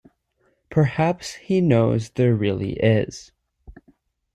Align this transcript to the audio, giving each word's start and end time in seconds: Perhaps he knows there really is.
Perhaps 0.71 1.35
he 1.35 1.61
knows 1.61 2.09
there 2.09 2.33
really 2.33 2.73
is. 2.79 3.31